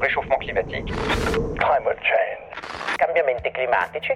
[0.00, 2.48] réchauffement climatique, climate change.
[2.98, 4.12] Cambiamenti climatici,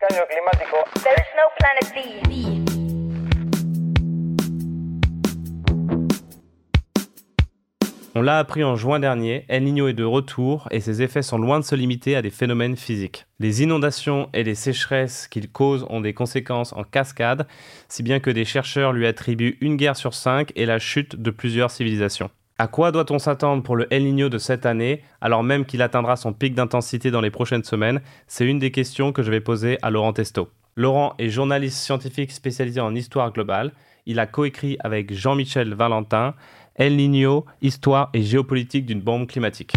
[0.00, 0.76] Cambio climatico.
[1.36, 1.90] No planet
[8.16, 11.38] On l'a appris en juin dernier, El Niño est de retour et ses effets sont
[11.38, 13.24] loin de se limiter à des phénomènes physiques.
[13.38, 17.46] Les inondations et les sécheresses qu'il cause ont des conséquences en cascade,
[17.88, 21.30] si bien que des chercheurs lui attribuent une guerre sur cinq et la chute de
[21.30, 22.30] plusieurs civilisations.
[22.60, 26.16] À quoi doit-on s'attendre pour le El Niño de cette année, alors même qu'il atteindra
[26.16, 28.02] son pic d'intensité dans les prochaines semaines?
[28.26, 30.50] C'est une des questions que je vais poser à Laurent Testo.
[30.76, 33.72] Laurent est journaliste scientifique spécialisé en histoire globale.
[34.04, 36.34] Il a coécrit avec Jean-Michel Valentin
[36.74, 39.72] El Niño, histoire et géopolitique d'une bombe climatique.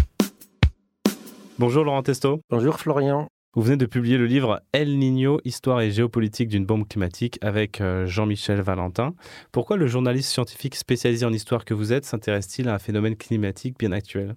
[1.58, 2.40] Bonjour Laurent Testo.
[2.50, 3.28] Bonjour Florian.
[3.54, 7.80] Vous venez de publier le livre El Niño, histoire et géopolitique d'une bombe climatique avec
[7.80, 9.14] euh, Jean-Michel Valentin.
[9.52, 13.78] Pourquoi le journaliste scientifique spécialisé en histoire que vous êtes s'intéresse-t-il à un phénomène climatique
[13.78, 14.34] bien actuel?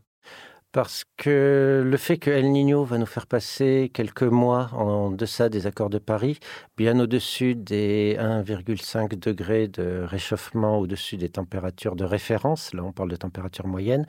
[0.74, 5.50] Parce que le fait que El Niño va nous faire passer quelques mois en deçà
[5.50, 6.40] des accords de Paris,
[6.76, 13.10] bien au-dessus des 1,5 degrés de réchauffement au-dessus des températures de référence, là on parle
[13.10, 14.06] de température moyenne,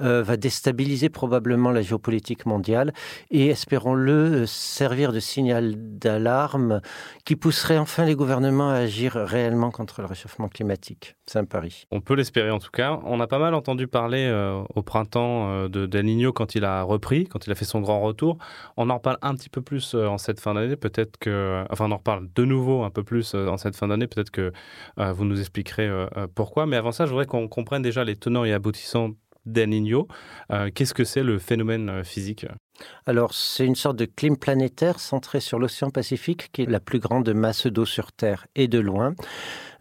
[0.00, 2.92] euh, va déstabiliser probablement la géopolitique mondiale
[3.30, 6.80] et, espérons-le, servir de signal d'alarme
[7.24, 11.16] qui pousserait enfin les gouvernements à agir réellement contre le réchauffement climatique.
[11.26, 11.84] C'est un pari.
[11.92, 12.98] On peut l'espérer en tout cas.
[13.04, 15.99] On a pas mal entendu parler euh, au printemps euh, de d'El
[16.32, 18.38] Quand il a repris, quand il a fait son grand retour.
[18.76, 20.76] On en reparle un petit peu plus euh, en cette fin d'année.
[20.76, 23.88] Peut-être que, enfin, on en reparle de nouveau un peu plus euh, en cette fin
[23.88, 24.06] d'année.
[24.06, 24.52] Peut-être que
[24.98, 26.66] euh, vous nous expliquerez euh, euh, pourquoi.
[26.66, 29.10] Mais avant ça, je voudrais qu'on comprenne déjà les tenants et aboutissants
[29.46, 30.06] d'El Niño.
[30.52, 32.46] Euh, Qu'est-ce que c'est le phénomène euh, physique?
[33.06, 36.98] Alors, c'est une sorte de clim planétaire centré sur l'océan Pacifique, qui est la plus
[36.98, 39.14] grande masse d'eau sur Terre, et de loin.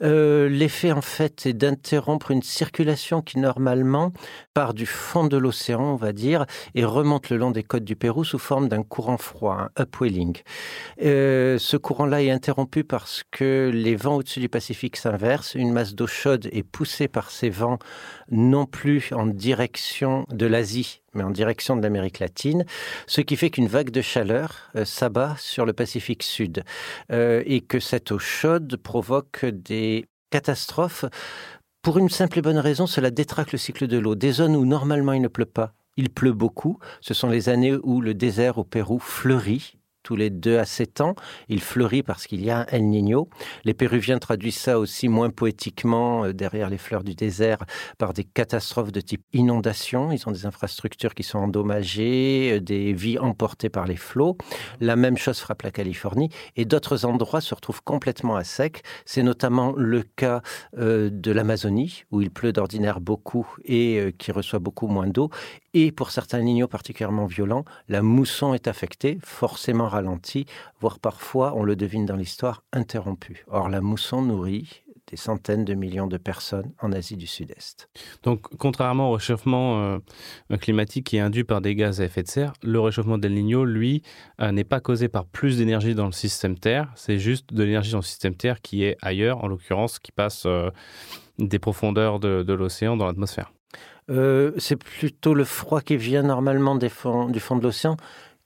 [0.02, 4.14] Euh, L'effet, en fait, est d'interrompre une circulation qui, normalement,
[4.54, 7.96] part du fond de l'océan, on va dire, et remonte le long des côtes du
[7.96, 10.38] Pérou sous forme d'un courant froid, un upwelling.
[11.02, 15.56] Euh, ce courant-là est interrompu parce que les vents au-dessus du Pacifique s'inversent.
[15.56, 17.80] Une masse d'eau chaude est poussée par ces vents,
[18.32, 22.66] non plus en direction de l'Asie, mais en direction de l'Amérique latine,
[23.08, 26.64] ce qui fait qu'une vague de chaleur euh, s'abat sur le Pacifique Sud
[27.12, 31.06] euh, et que cette eau chaude provoque des catastrophes.
[31.82, 34.16] Pour une simple et bonne raison, cela détraque le cycle de l'eau.
[34.16, 36.78] Des zones où normalement il ne pleut pas, il pleut beaucoup.
[37.02, 39.79] Ce sont les années où le désert au Pérou fleurit
[40.10, 41.14] tous les deux à sept ans.
[41.50, 43.30] Il fleurit parce qu'il y a un El Niño.
[43.64, 47.60] Les Péruviens traduisent ça aussi moins poétiquement euh, derrière les fleurs du désert
[48.00, 50.12] par des catastrophes de type inondation.
[50.12, 54.36] Ils ont des infrastructures qui sont endommagées, euh, des vies emportées par les flots.
[54.80, 58.82] La même chose frappe la Californie et d'autres endroits se retrouvent complètement à sec.
[59.06, 60.42] C'est notamment le cas
[60.80, 65.30] euh, de l'Amazonie où il pleut d'ordinaire beaucoup et qui reçoit beaucoup moins d'eau.
[65.74, 70.46] Et pour certains lignos particulièrement violents, la mousson est affectée, forcément ralentie,
[70.80, 73.46] voire parfois, on le devine dans l'histoire, interrompue.
[73.48, 77.90] Or, la mousson nourrit des centaines de millions de personnes en Asie du Sud-Est.
[78.24, 82.28] Donc, contrairement au réchauffement euh, climatique qui est induit par des gaz à effet de
[82.28, 84.04] serre, le réchauffement d'El Niño, lui,
[84.42, 87.92] euh, n'est pas causé par plus d'énergie dans le système Terre, c'est juste de l'énergie
[87.92, 90.70] dans le système Terre qui est ailleurs, en l'occurrence, qui passe euh,
[91.40, 93.52] des profondeurs de, de l'océan dans l'atmosphère.
[94.10, 97.96] Euh, c'est plutôt le froid qui vient normalement des fonds- du fond de l'océan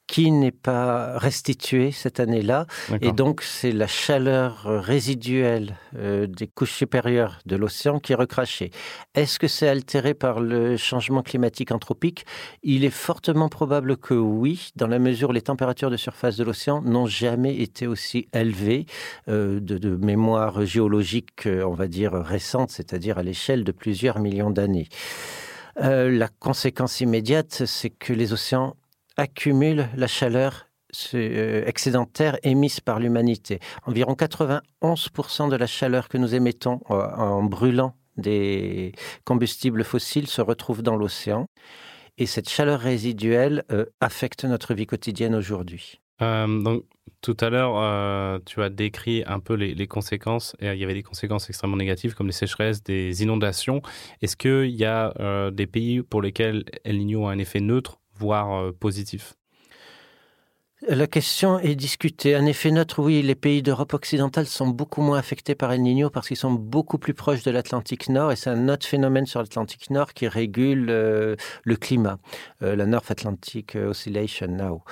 [0.06, 2.66] qui n'est pas restitué cette année-là.
[3.00, 8.70] Et donc, c'est la chaleur résiduelle euh, des couches supérieures de l'océan qui est recrachée.
[9.14, 12.26] Est-ce que c'est altéré par le changement climatique anthropique?
[12.62, 16.44] Il est fortement probable que oui, dans la mesure où les températures de surface de
[16.44, 18.84] l'océan n'ont jamais été aussi élevées
[19.28, 24.50] euh, de, de mémoire géologique, on va dire, récente, c'est-à-dire à l'échelle de plusieurs millions
[24.50, 24.88] d'années.
[25.80, 28.76] Euh, la conséquence immédiate, c'est que les océans
[29.16, 30.68] accumulent la chaleur
[31.14, 33.58] euh, excédentaire émise par l'humanité.
[33.84, 38.92] Environ 91% de la chaleur que nous émettons euh, en brûlant des
[39.24, 41.46] combustibles fossiles se retrouve dans l'océan.
[42.16, 43.64] Et cette chaleur résiduelle
[44.00, 46.00] affecte notre vie quotidienne aujourd'hui.
[46.22, 46.84] Euh, donc,
[47.24, 50.92] tout à l'heure, euh, tu as décrit un peu les, conséquences, et il y avait
[50.92, 53.80] des conséquences extrêmement négatives comme les sécheresses, des inondations.
[54.20, 57.98] Est-ce qu'il y a euh, des pays pour lesquels El Niño a un effet neutre,
[58.14, 59.34] voire euh, positif?
[60.86, 62.34] La question est discutée.
[62.34, 66.10] Un effet neutre, oui, les pays d'Europe occidentale sont beaucoup moins affectés par El Niño
[66.10, 69.40] parce qu'ils sont beaucoup plus proches de l'Atlantique Nord et c'est un autre phénomène sur
[69.40, 72.18] l'Atlantique Nord qui régule euh, le climat,
[72.62, 74.82] euh, la North Atlantic Oscillation Now.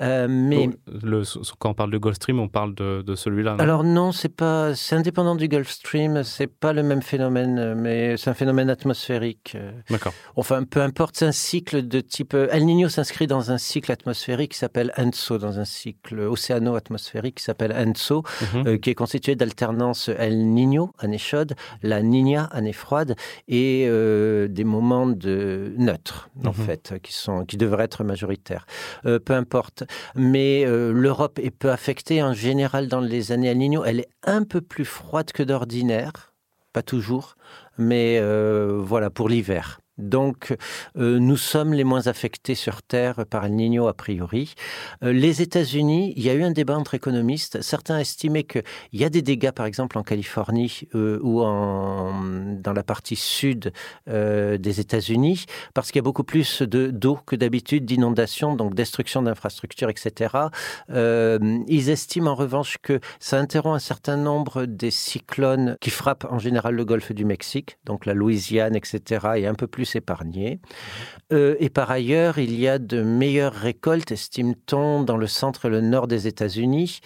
[0.00, 1.24] Euh, mais le,
[1.58, 3.56] quand on parle de Gulf Stream, on parle de, de celui-là.
[3.58, 8.16] Alors non, c'est pas, c'est indépendant du Gulf Stream, c'est pas le même phénomène, mais
[8.16, 9.58] c'est un phénomène atmosphérique.
[9.90, 10.14] D'accord.
[10.36, 12.32] Enfin, peu importe, c'est un cycle de type.
[12.32, 17.44] El Niño s'inscrit dans un cycle atmosphérique qui s'appelle ENSO dans un cycle océano-atmosphérique qui
[17.44, 18.22] s'appelle ENSO,
[18.54, 18.66] mhm.
[18.66, 23.16] euh, qui est constitué d'alternance El Niño, année chaude, la Niña, année froide,
[23.48, 26.54] et euh, des moments de neutres, en mhm.
[26.54, 28.66] fait, qui, sont, qui devraient être majoritaires.
[29.06, 29.84] Euh, peu importe.
[30.14, 32.22] Mais l'Europe est peu affectée.
[32.22, 36.32] En général, dans les années El Niño, elle est un peu plus froide que d'ordinaire.
[36.72, 37.36] Pas toujours,
[37.78, 38.20] mais
[38.78, 39.80] voilà, pour l'hiver.
[39.98, 40.56] Donc,
[40.96, 44.54] euh, nous sommes les moins affectés sur Terre par El Niño a priori.
[45.02, 47.62] Euh, les États-Unis, il y a eu un débat entre économistes.
[47.62, 48.62] Certains estimaient qu'il
[48.92, 52.12] y a des dégâts, par exemple en Californie euh, ou en,
[52.56, 53.72] dans la partie sud
[54.06, 59.90] des États-Unis, parce qu'il y a beaucoup plus d'eau que d'habitude, d'inondations, donc destruction d'infrastructures,
[59.90, 60.36] etc.
[60.90, 66.38] ils estiment en revanche que ça interrompt un certain nombre des cyclones qui frappent en
[66.38, 70.60] général le golfe du Mexique, donc la Louisiane, etc., et un peu plus épargnés.
[71.32, 75.68] Euh, et par ailleurs, il y a de meilleures récoltes, estime-t-on, dans le centre et
[75.68, 77.00] le nord des États-Unis.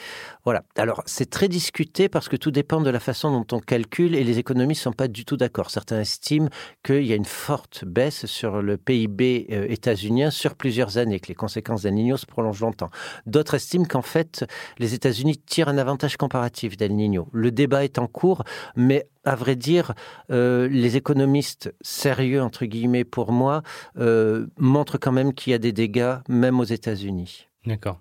[0.45, 0.63] Voilà.
[0.77, 4.25] Alors, c'est très discuté parce que tout dépend de la façon dont on calcule et
[4.25, 5.71] les économistes ne sont pas du tout d'accord.
[5.71, 6.49] Certains estiment
[6.83, 11.29] qu'il y a une forte baisse sur le PIB euh, états-unien sur plusieurs années, que
[11.29, 12.91] les conséquences d'El Niño se prolongent longtemps.
[13.27, 14.45] D'autres estiment qu'en fait,
[14.79, 17.29] les États-Unis tirent un avantage comparatif d'El Niño.
[17.33, 18.45] Le débat est en cours,
[18.77, 19.95] mais à vrai dire,
[20.31, 23.63] euh, les économistes sérieux, entre guillemets, pour moi,
[23.99, 27.49] euh, montrent quand même qu'il y a des dégâts, même aux États-Unis.
[27.67, 28.01] D'accord.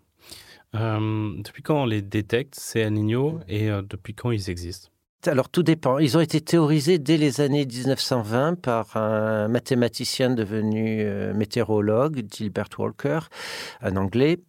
[0.76, 4.90] Euh, depuis quand on les détecte, ces animaux, et depuis quand ils existent?
[5.26, 6.00] Alors tout dépend.
[6.00, 13.20] Ils ont été théorisés dès les années 1920 par un mathématicien devenu météorologue, Gilbert Walker,
[13.82, 14.40] un Anglais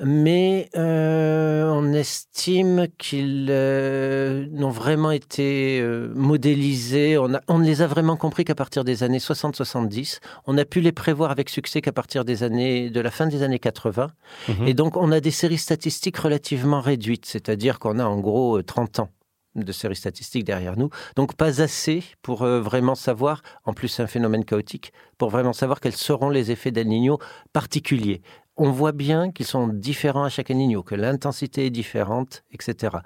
[0.00, 7.18] mais euh, on estime qu'ils euh, n'ont vraiment été euh, modélisés.
[7.18, 10.20] On, on, ne les a vraiment compris qu'à partir des années 60-70.
[10.46, 13.42] On a pu les prévoir avec succès qu'à partir des années, de la fin des
[13.42, 14.08] années 80.
[14.48, 14.68] Mhm.
[14.68, 19.00] Et donc, on a des séries statistiques relativement réduites, c'est-à-dire qu'on a en gros 30
[19.00, 19.10] ans
[19.54, 20.90] de séries statistiques derrière nous.
[21.16, 25.96] Donc pas assez pour vraiment savoir, en plus un phénomène chaotique, pour vraiment savoir quels
[25.96, 27.18] seront les effets d'El Niño
[27.52, 28.22] particuliers
[28.58, 32.98] on voit bien qu'ils sont différents à chaque Niño, que l'intensité est différente, etc.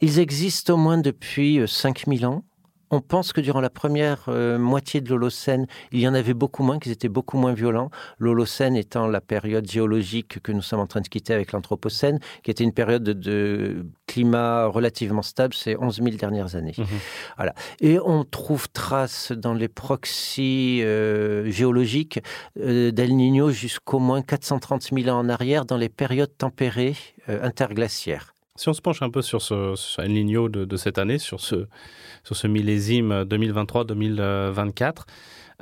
[0.00, 2.44] Ils existent au moins depuis 5000 euh, ans
[2.90, 6.62] on pense que durant la première euh, moitié de l'Holocène, il y en avait beaucoup
[6.62, 7.90] moins, qu'ils étaient beaucoup moins violents.
[8.18, 12.50] L'Holocène étant la période géologique que nous sommes en train de quitter avec l'Anthropocène, qui
[12.50, 16.74] était une période de, climat relativement stable ces 11 000 dernières années.
[16.76, 16.86] Mhm.
[17.36, 17.54] Voilà.
[17.80, 22.20] Et on trouve trace dans les proxys euh, géologiques
[22.58, 26.96] euh, d'El Niño jusqu'au moins 430 000 ans en arrière dans les périodes tempérées
[27.28, 28.34] interglaciaires.
[28.60, 31.40] Si on se penche un peu sur ce, sur El Niño de, cette année, sur
[31.40, 35.04] ce, millésime 2023-2024,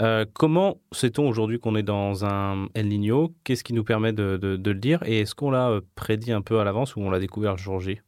[0.00, 3.32] euh, comment sait-on aujourd'hui qu'on est dans un El Niño?
[3.44, 5.00] Qu'est-ce qui nous permet de, le dire?
[5.06, 7.58] Et est-ce qu'on l'a euh, prédit un peu à l'avance ou on l'a découvert le
[7.58, 8.00] jour J?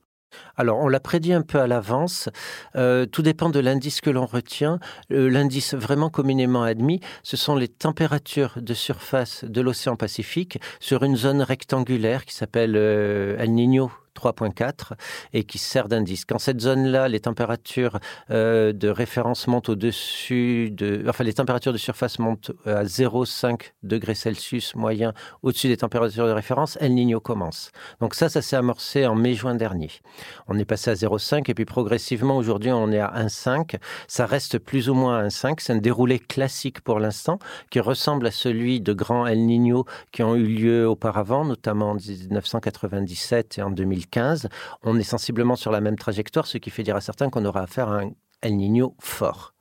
[0.56, 2.28] Alors, on l'a prédit un peu à l'avance.
[2.74, 4.80] Euh, tout dépend de l'indice que l'on retient.
[5.08, 11.14] l'indice vraiment communément admis, ce sont les températures de surface de l'océan Pacifique sur une
[11.14, 14.92] zone rectangulaire qui s'appelle El Niño 3.4
[15.32, 16.24] et qui sert d'indice.
[16.24, 17.98] Quand cette zone-là, les températures
[18.30, 21.04] euh, de référence montent au-dessus de...
[21.08, 26.32] Enfin, les températures de surface montent à 0,5 degrés Celsius moyen au-dessus des températures de
[26.32, 27.70] référence, El Niño commence.
[28.00, 29.90] Donc ça, ça s'est amorcé en mai-juin dernier.
[30.48, 33.76] On est passé à 0,5 et puis progressivement, aujourd'hui, on est à 1,5.
[34.08, 35.56] Ça reste plus ou moins à 1,5.
[35.58, 37.38] C'est un déroulé classique pour l'instant
[37.70, 41.94] qui ressemble à celui de grands El Niño qui ont eu lieu auparavant, notamment en
[41.94, 44.09] 1997 et en 2015
[44.82, 47.62] on est sensiblement sur la même trajectoire, ce qui fait dire à certains qu'on aura
[47.62, 48.10] affaire à un
[48.42, 49.54] El Niño fort.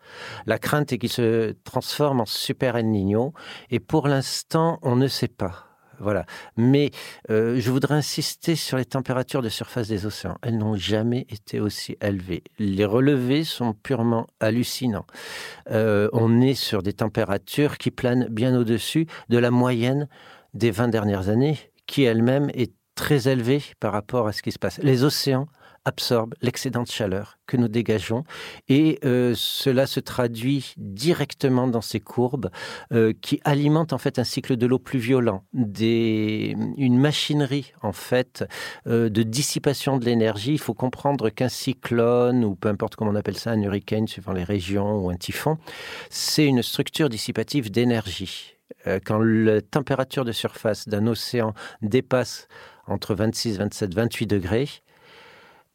[0.46, 3.34] La crainte est qu'il se transforme en super El Niño,
[3.70, 5.66] et pour l'instant, on ne sait pas.
[6.00, 6.26] Voilà.
[6.56, 6.92] Mais
[7.30, 10.38] euh, je voudrais insister sur les températures de surface des océans.
[10.42, 12.44] Elles n'ont jamais été aussi élevées.
[12.58, 15.06] Les relevés sont purement hallucinants.
[15.72, 20.08] Euh, on est sur des températures qui planent bien au-dessus de la moyenne
[20.54, 24.60] des 20 dernières années, qui elle-même est très élevé par rapport à ce qui se
[24.60, 24.78] passe.
[24.80, 25.48] Les océans
[25.86, 28.26] absorbe l'excédent de chaleur que nous dégageons
[28.68, 32.52] et euh, cela se traduit directement dans ces courbes
[32.92, 37.94] euh, qui alimentent en fait un cycle de l'eau plus violent, des, une machinerie en
[37.94, 38.44] fait
[38.86, 40.52] euh, de dissipation de l'énergie.
[40.52, 44.34] Il faut comprendre qu'un cyclone ou peu importe comment on appelle ça, un hurricane suivant
[44.34, 45.58] les régions ou un typhon,
[46.10, 48.56] c'est une structure dissipative d'énergie.
[49.06, 52.48] quand la température de surface d'un océan dépasse
[52.90, 54.70] entre 26, 27, 28 degrés,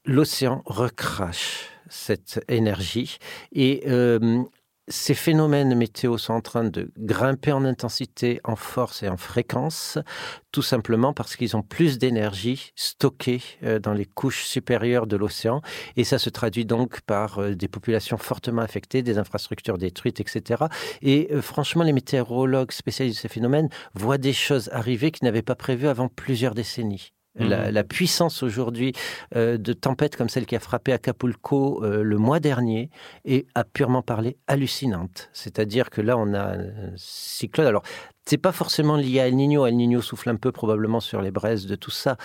[0.04, 3.18] l'océan recrache cette énergie.
[3.52, 4.42] Et euh,
[4.88, 9.98] ces phénomènes météo sont en train de grimper en intensité, en force et en fréquence,
[10.52, 15.62] tout simplement parce qu'ils ont plus d'énergie stockée euh, dans les couches supérieures de l'océan.
[15.96, 20.64] Et ça se traduit donc par euh, des populations fortement affectées, des infrastructures détruites, etc.
[21.02, 25.54] Et franchement, les météorologues spécialistes de ces phénomènes voient des choses arriver qu'ils n'avaient pas
[25.54, 27.12] prévues avant plusieurs décennies.
[27.38, 27.48] Mhm.
[27.48, 28.92] La, puissance aujourd'hui
[29.34, 32.90] euh, de tempêtes comme celle qui a frappé Acapulco euh, le mois dernier
[33.24, 35.30] est à purement parler hallucinante.
[35.32, 37.66] C'est-à-dire que là, on a un cyclone.
[37.66, 37.82] Alors,
[38.24, 39.66] c'est pas forcément lié à El Niño.
[39.66, 42.16] El Niño souffle un peu probablement sur les braises de tout ça,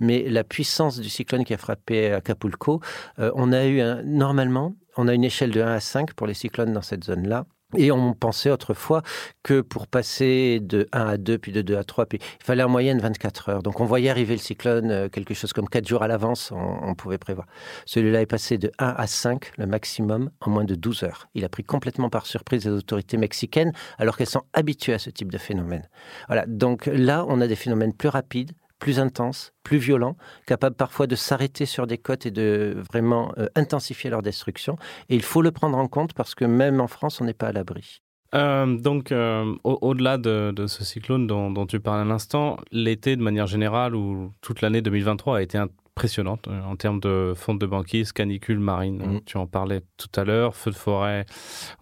[0.00, 2.80] mais la puissance du cyclone qui a frappé Acapulco,
[3.18, 6.26] euh, on a eu un, normalement, on a une échelle de 1 à 5 pour
[6.26, 7.44] les cyclones dans cette zone-là.
[7.76, 9.02] Et on pensait autrefois
[9.42, 12.62] que pour passer de 1 à 2, puis de 2 à 3, puis il fallait
[12.62, 13.62] en moyenne 24 heures.
[13.62, 16.94] Donc on voyait arriver le cyclone euh, quelque chose comme 4 jours à l'avance, on,
[16.94, 17.46] pouvait prévoir.
[17.86, 21.28] Celui-là est passé de 1 à 5, le maximum, en moins de 12 heures.
[21.34, 25.10] Il a pris complètement par surprise les autorités mexicaines, alors qu'elles sont habituées à ce
[25.10, 25.88] type de phénomène.
[26.28, 28.52] Voilà, donc là, on a des phénomènes plus rapides,
[28.84, 30.14] plus intense, plus violent,
[30.46, 34.76] capable parfois de s'arrêter sur des côtes et de vraiment euh, intensifier leur destruction.
[35.08, 37.46] Et il faut le prendre en compte parce que même en France, on n'est pas
[37.46, 38.02] à l'abri.
[38.34, 43.22] Euh, donc, euh, au-delà de, ce cyclone dont, dont tu parles à l'instant, l'été, de
[43.22, 47.60] manière générale, ou toute l'année 2023 a été un impressionnante euh, en termes de fonte
[47.60, 48.98] de banquise, canicule marine.
[48.98, 49.20] Mhm.
[49.24, 51.24] Tu en parlais tout à l'heure, feu de forêt,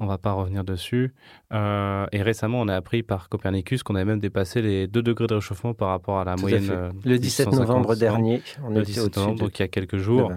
[0.01, 1.15] on va pas revenir dessus.
[1.53, 5.27] Euh, et récemment, on a appris par Copernicus qu'on avait même dépassé les 2 degrés
[5.27, 6.69] de réchauffement par rapport à la moyenne.
[6.71, 10.31] Euh, le 17 novembre dernier, on le 17 novembre, donc il y a quelques jours.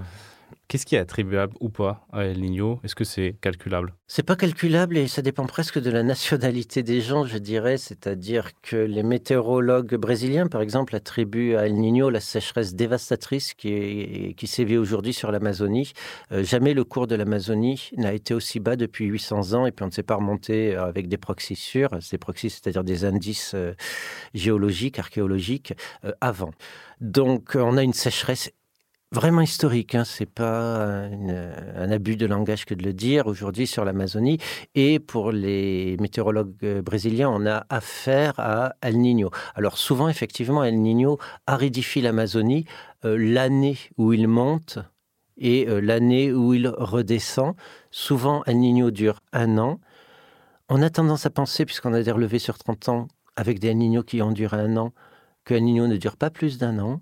[0.68, 2.80] Qu'est-ce qui est attribuable ou pas à El Niño?
[2.84, 3.94] Est-ce que c'est calculable?
[4.08, 7.78] C'est pas calculable et ça dépend presque de la nationalité des gens, je dirais.
[7.78, 14.36] C'est-à-dire que les météorologues brésiliens, par exemple, attribuent à El Niño la sécheresse dévastatrice qui,
[14.48, 15.94] sévit aujourd'hui sur l'Amazonie.
[16.32, 19.84] Euh, jamais le cours de l'Amazonie n'a été aussi bas depuis 800 ans et puis
[19.84, 23.74] on ne s'est pas remonté avec des proxys sûrs, des proxys, c'est-à-dire des indices euh,
[24.34, 25.74] géologiques, archéologiques,
[26.06, 26.52] euh, avant.
[27.02, 28.52] Donc on a une sécheresse
[29.16, 29.96] vraiment historique.
[29.96, 30.04] Hein.
[30.04, 34.38] C'est pas un, abus de langage que de le dire aujourd'hui sur l'Amazonie.
[34.76, 39.32] Et pour les météorologues euh, brésiliens, on a affaire à El Niño.
[39.56, 41.18] Alors souvent, effectivement, El Niño
[41.48, 42.66] aridifie l'Amazonie
[43.06, 44.80] euh, l'année où il monte
[45.38, 47.56] et euh, l'année où il redescend.
[47.92, 49.80] Souvent, El Niño dure un an.
[50.68, 53.08] On a tendance à penser, puisqu'on a des relevés sur 30 ans
[53.38, 54.94] avec des El Niño qui ont duré un an,
[55.46, 57.02] que El Niño ne dure pas plus d'un an.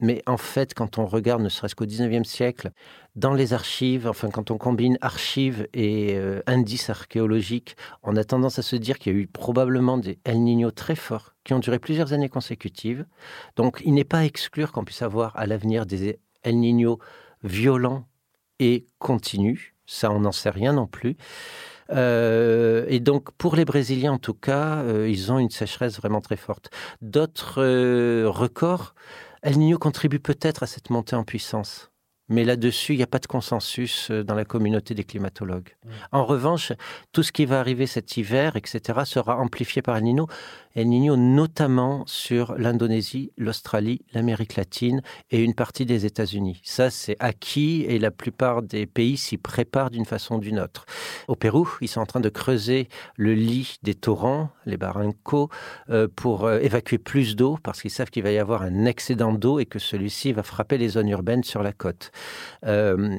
[0.00, 2.70] Mais en fait, quand on regarde, ne serait-ce qu'au 19e siècle,
[3.16, 8.58] dans les archives, enfin quand on combine archives et euh, indices archéologiques, on a tendance
[8.58, 11.58] à se dire qu'il y a eu probablement des El Niño très forts qui ont
[11.58, 13.04] duré plusieurs années consécutives.
[13.56, 16.98] Donc il n'est pas à exclure qu'on puisse avoir à l'avenir des El Niño
[17.42, 18.06] violents
[18.58, 19.74] et continus.
[19.86, 21.16] Ça, on n'en sait rien non plus.
[21.90, 26.20] Euh, et donc, pour les Brésiliens, en tout cas, euh, ils ont une sécheresse vraiment
[26.20, 26.70] très forte.
[27.02, 27.60] D'autres
[28.26, 28.94] records,
[29.42, 31.90] El Niño contribue peut-être à cette montée en puissance.
[32.28, 35.74] Mais là-dessus, il n'y a pas de consensus euh, dans la communauté des climatologues.
[35.84, 35.88] Mmh.
[36.12, 36.72] En revanche,
[37.10, 40.28] tout ce qui va arriver cet hiver, etc., sera amplifié par El Niño.
[40.76, 46.60] El Niño notamment sur l'Indonésie, l'Australie, l'Amérique latine et une partie des États-Unis.
[46.62, 50.86] Ça, c'est acquis et la plupart des pays s'y préparent d'une façon ou d'une autre.
[51.26, 55.48] Au Pérou, ils sont en train de creuser le lit des torrents, les barrancos,
[55.88, 59.32] euh, pour euh, évacuer plus d'eau parce qu'ils savent qu'il va y avoir un excédent
[59.32, 62.12] d'eau et que celui-ci va frapper les zones urbaines sur la côte.
[62.64, 63.18] Euh,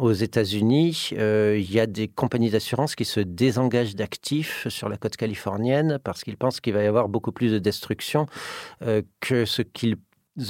[0.00, 5.16] aux États-Unis, il y a des compagnies d'assurance qui se désengagent d'actifs sur la côte
[5.16, 8.26] californienne parce qu'ils pensent qu'il va y avoir beaucoup plus de destruction
[8.82, 9.96] euh, que ce qu'ils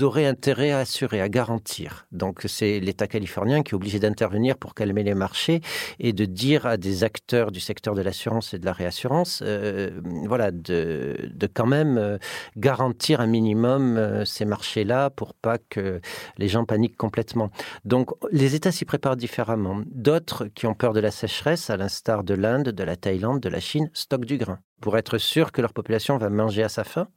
[0.01, 2.07] auraient intérêt à assurer, à garantir.
[2.12, 5.61] Donc c'est l'État californien qui est obligé d'intervenir pour calmer les marchés
[5.99, 10.01] et de dire à des acteurs du secteur de l'assurance et de la réassurance, euh,
[10.27, 12.19] voilà, de, de, quand même euh,
[12.57, 16.01] garantir un minimum ces marchés-là pour pas que
[16.39, 17.51] les gens paniquent complètement.
[17.85, 19.83] Donc les États s'y préparent différemment.
[19.87, 23.49] D'autres qui ont peur de la sécheresse, à l'instar de l'Inde, de la Thaïlande, de
[23.49, 26.85] la Chine, stockent du grain pour être sûr que leur population va manger à sa
[26.85, 27.09] faim.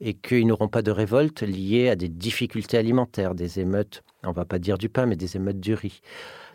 [0.00, 4.34] Et qu'ils n'auront pas de révolte liée à des difficultés alimentaires, des émeutes, on ne
[4.34, 6.00] va pas dire du pain, mais des émeutes du riz.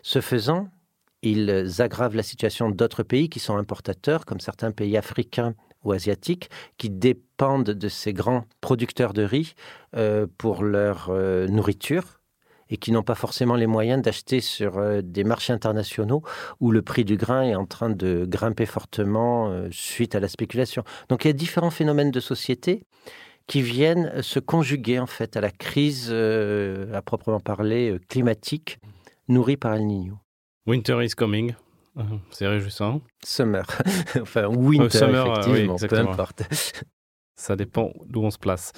[0.02, 0.68] Ce faisant,
[1.22, 6.50] ils aggravent la situation d'autres pays qui sont importateurs, comme certains pays africains ou asiatiques,
[6.78, 9.54] qui dépendent de ces grands producteurs de riz
[9.96, 12.20] euh, pour leur euh, nourriture
[12.70, 16.22] et qui n'ont pas forcément les moyens d'acheter sur euh, des marchés internationaux
[16.60, 20.82] où le prix du grain est en train de grimper fortement suite à la spéculation.
[21.08, 22.84] Donc il y a différents phénomènes de société
[23.52, 28.78] qui viennent se conjuguer en fait à la crise à proprement parler climatique
[29.28, 30.18] nourrie par El Niño.
[30.66, 31.54] Winter is coming.
[32.30, 33.02] C'est réjouissant.
[33.22, 33.66] Summer.
[34.22, 36.44] enfin, winter, summer, effectivement, peu importe.
[37.36, 38.72] Ça dépend d'où on se place.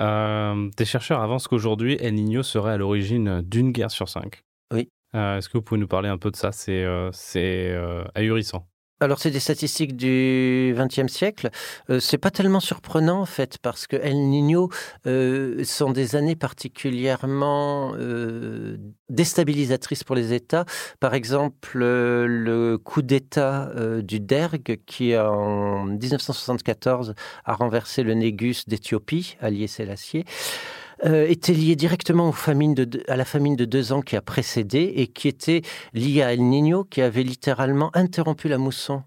[0.00, 4.44] Euh, des chercheurs avancent qu'aujourd'hui, El Niño serait à l'origine d'une guerre sur cinq.
[4.72, 4.88] Oui.
[5.14, 6.52] Euh, est-ce que vous pouvez nous parler un peu de ça?
[6.52, 8.66] C'est euh, ahurissant.
[8.98, 11.50] Alors, c'est des statistiques du XXe siècle.
[11.90, 14.70] Euh, c'est pas tellement surprenant, en fait, parce que El Niño
[15.06, 18.78] euh, sont des années particulièrement euh,
[19.10, 20.64] déstabilisatrices pour les États.
[20.98, 23.70] Par exemple, le coup d'État
[24.02, 30.24] du Derg, qui en 1974 a renversé le Négus d'Éthiopie, allié Sélassié.
[31.04, 35.28] Euh, était lié directement à la famine de deux ans qui a précédé et qui
[35.28, 35.60] était
[35.92, 39.02] liée à El Niño qui avait littéralement interrompu la mousson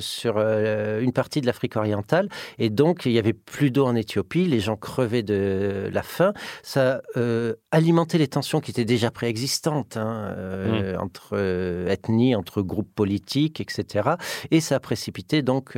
[0.00, 2.28] sur euh, une partie de l'Afrique orientale.
[2.58, 6.32] Et donc, il n'y avait plus d'eau en Éthiopie, les gens crevaient de la faim.
[6.62, 11.00] Ça euh, alimentait les tensions qui étaient déjà préexistantes hein, mmh.
[11.00, 14.10] entre ethnies, entre groupes politiques, etc.
[14.50, 15.76] Et ça a précipité donc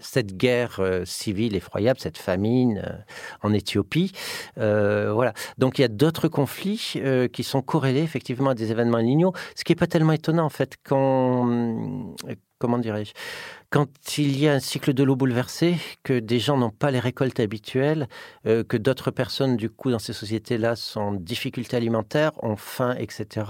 [0.00, 3.04] cette guerre civile effroyable, cette famine
[3.42, 4.12] en Éthiopie.
[4.56, 5.32] voilà.
[5.58, 6.94] Donc, il y a d'autres conflits
[7.32, 10.50] qui sont corrélés effectivement à des événements lignaux, ce qui n'est pas tellement étonnant en
[10.50, 11.46] fait quand
[12.62, 13.12] comment dirais-je,
[13.70, 13.88] quand
[14.18, 17.40] il y a un cycle de l'eau bouleversé, que des gens n'ont pas les récoltes
[17.40, 18.06] habituelles,
[18.46, 22.94] euh, que d'autres personnes, du coup, dans ces sociétés-là, sont en difficulté alimentaire, ont faim,
[22.98, 23.46] etc.,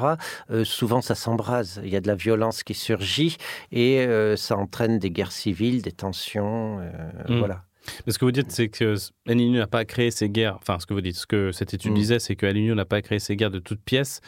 [0.50, 1.82] euh, souvent ça s'embrase.
[1.84, 3.36] Il y a de la violence qui surgit
[3.70, 6.78] et euh, ça entraîne des guerres civiles, des tensions.
[6.78, 7.38] Mmh.
[7.38, 7.64] Voilà.
[8.06, 8.94] Mais ce que vous dites, c'est que
[9.26, 10.56] El n'a pas créé ces guerres.
[10.60, 11.94] Enfin, ce que vous dites, ce que cette étude mm.
[11.94, 14.20] disait, c'est que El n'a pas créé ces guerres de toutes pièces.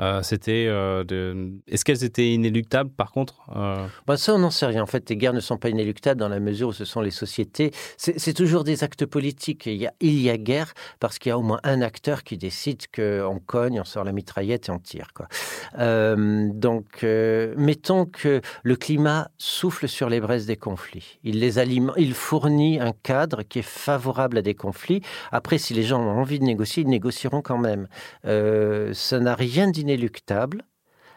[0.00, 1.52] Euh, c'était euh, de...
[1.66, 3.86] Est-ce qu'elles étaient inéluctables, par contre euh?
[4.06, 4.82] bah, Ça, on n'en sait rien.
[4.82, 7.10] En fait, les guerres ne sont pas inéluctables dans la mesure où ce sont les
[7.10, 7.72] sociétés.
[7.96, 9.66] C'est toujours des actes politiques.
[9.66, 12.22] Il y a, il y a guerre parce qu'il y a au moins un acteur
[12.22, 15.08] qui décide qu'on cogne, on sort la mitraillette et on tire.
[15.14, 15.28] Quoi.
[15.76, 21.18] donc, mettons que le climat souffle sur les braises des conflits.
[21.24, 25.02] Il les alimente, il fournit un cadre qui est favorable à des conflits.
[25.32, 27.88] Après, si les gens ont envie de négocier, ils négocieront quand même.
[28.26, 30.64] Euh, ça n'a rien d'inéluctable,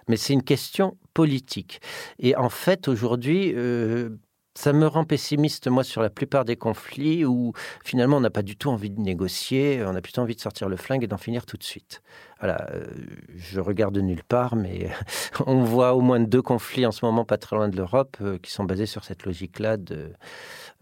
[0.07, 1.81] mais c'est une question politique.
[2.19, 4.09] Et en fait, aujourd'hui, euh,
[4.53, 7.53] ça me rend pessimiste, moi, sur la plupart des conflits où
[7.85, 10.67] finalement on n'a pas du tout envie de négocier, on a plutôt envie de sortir
[10.67, 12.01] le flingue et d'en finir tout de suite.
[12.39, 12.85] Voilà, euh,
[13.35, 14.89] je regarde nulle part, mais
[15.45, 18.51] on voit au moins deux conflits en ce moment pas très loin de l'Europe qui
[18.51, 20.11] sont basés sur cette logique-là de,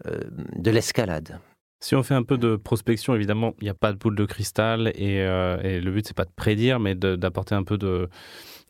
[0.04, 1.40] de l'escalade.
[1.82, 4.26] Si on fait un peu de prospection, évidemment, il n'y a pas de boule de
[4.26, 8.10] cristal et, euh, le but, c'est pas de prédire, mais d'apporter un peu de,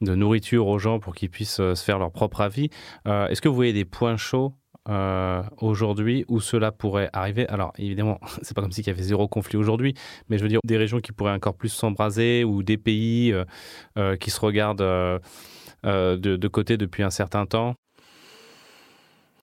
[0.00, 2.70] nourriture aux gens pour qu'ils puissent euh, se faire leur propre avis.
[3.04, 4.54] Est-ce que vous voyez des points chauds
[5.60, 7.48] aujourd'hui où cela pourrait arriver?
[7.48, 9.94] Alors, évidemment, c'est pas comme s'il y avait zéro conflit aujourd'hui,
[10.28, 13.34] mais je veux dire des régions qui pourraient encore plus s'embraser ou des pays
[14.20, 15.20] qui se regardent
[15.82, 17.74] de, côté depuis un certain temps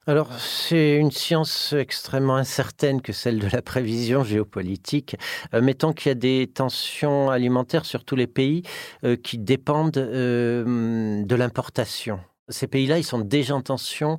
[0.07, 5.17] alors, c'est une science extrêmement incertaine que celle de la prévision géopolitique.
[5.53, 8.63] Euh, mettons qu'il y a des tensions alimentaires sur tous les pays
[9.03, 12.21] euh, qui dépendent euh, de l'importation.
[12.47, 14.15] Ces pays-là, ils sont déjà en tension,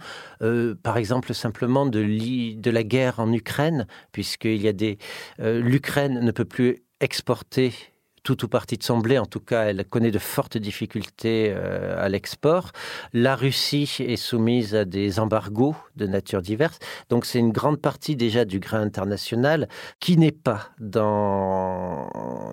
[0.82, 2.02] par exemple simplement de,
[2.60, 4.74] de, la guerre en Ukraine, puisqu'il y a
[5.38, 7.72] l'Ukraine ne peut plus exporter
[8.28, 9.18] tout ou partie de son blé.
[9.18, 12.72] En tout cas, elle connaît de fortes difficultés euh, à l'export.
[13.14, 16.78] La Russie est soumise à des embargos de nature diverse.
[17.08, 19.66] Donc, c'est une grande partie déjà du grain international
[19.98, 20.72] qui n'est pas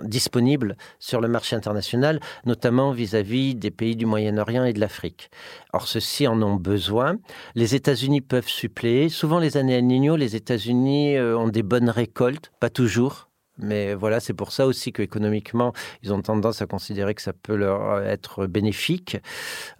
[0.06, 5.30] disponible sur le marché international, notamment vis-à-vis des pays du Moyen-Orient et de l'Afrique.
[5.74, 7.18] Or, ceux-ci en ont besoin.
[7.54, 9.10] Les États-Unis peuvent suppléer.
[9.10, 13.25] Souvent, les années El Niño, les États-Unis euh, ont des bonnes récoltes, pas toujours
[13.58, 17.56] mais voilà, c'est pour ça aussi qu'économiquement, ils ont tendance à considérer que ça peut
[17.56, 19.18] leur être bénéfique.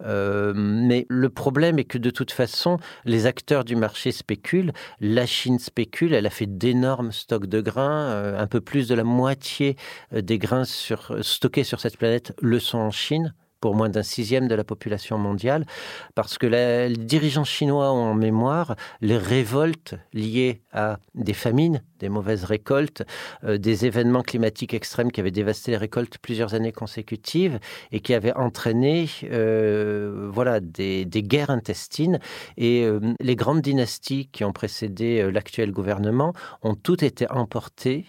[0.02, 4.72] Euh, mais le problème est que de toute façon, les acteurs du marché spéculent.
[5.00, 8.06] La Chine spécule, elle a fait d'énormes stocks de grains.
[8.06, 9.76] Euh, un peu plus de la moitié
[10.12, 14.48] euh, des grains stockés sur cette planète le sont en Chine pour moins d'un sixième
[14.48, 15.66] de la population mondiale,
[16.14, 22.08] parce que les dirigeants chinois ont en mémoire les révoltes liées à des famines, des
[22.08, 23.02] mauvaises récoltes,
[23.44, 27.58] euh, des événements climatiques extrêmes qui avaient dévasté les récoltes plusieurs années consécutives
[27.92, 32.18] et qui avaient entraîné euh, voilà, des, guerres intestines.
[32.56, 38.04] Et euh, les grandes dynasties qui ont précédé l'actuel gouvernement ont toutes été emportées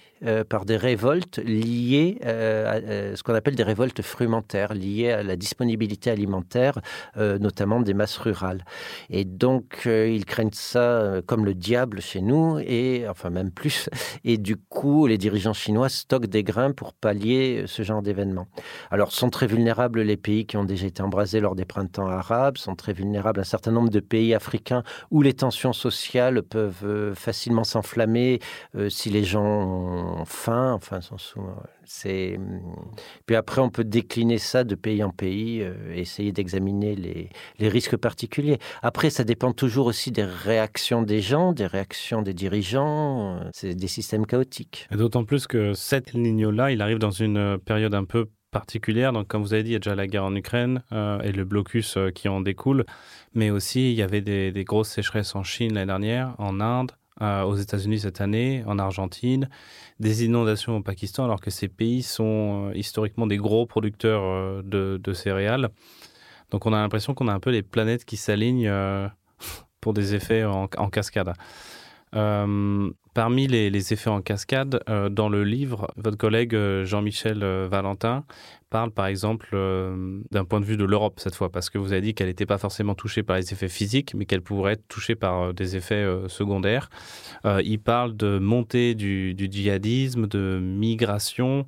[0.49, 2.79] par des révoltes liées à
[3.15, 6.79] ce qu'on appelle des révoltes frumentaires, liées à la disponibilité alimentaire,
[7.15, 8.63] notamment des masses rurales.
[9.09, 13.87] Et donc, ils craignent ça comme le diable chez nous, et enfin même plus
[14.23, 18.47] et du coup, les dirigeants chinois stockent des grains pour pallier ce genre d'événements.
[18.91, 22.57] Alors, sont très vulnérables les pays qui ont déjà été embrasés lors des printemps arabes,
[22.57, 27.15] sont très vulnérables un certain nombre de pays africains où les tensions sociales peuvent euh,
[27.15, 28.39] facilement s'enflammer
[28.75, 31.41] euh, si les gens ont faim, enfin, sont sous
[31.87, 32.37] c'est
[33.25, 37.69] puis après on peut décliner ça de pays en pays, euh, essayer d'examiner les, les,
[37.69, 38.59] risques particuliers.
[38.81, 43.37] Après, ça dépend toujours aussi des réactions des gens, des réactions des dirigeants.
[43.37, 44.87] Euh, c'est des systèmes chaotiques.
[44.91, 49.13] D'autant plus que cet El Niño là, il arrive dans une période un peu particulière.
[49.13, 51.31] Donc, comme vous avez dit, il y a déjà la guerre en Ukraine euh, et
[51.31, 52.85] le blocus qui en découle,
[53.33, 57.43] mais aussi il y avait des grosses sécheresses en Chine l'année dernière, en Inde, euh,
[57.43, 59.49] aux États-Unis cette année, en Argentine,
[59.99, 64.61] des inondations au Pakistan, alors que ces pays sont euh, historiquement des gros producteurs euh,
[64.63, 65.69] de, céréales.
[66.51, 68.71] Donc on a l'impression qu'on a un peu les planètes qui s'alignent
[69.81, 71.33] pour des effets en, cascade.
[72.11, 78.23] Parmi les, effets en cascade, dans le livre, votre collègue Jean-Michel Valentin
[78.69, 79.49] parle par exemple
[80.31, 82.45] d'un point de vue de l'Europe cette fois, parce que vous avez dit qu'elle n'était
[82.45, 86.05] pas forcément touchée par les effets physiques, mais qu'elle pourrait être touchée par des effets
[86.27, 86.89] secondaires.
[87.45, 91.65] il parle de montée du, djihadisme, de migration.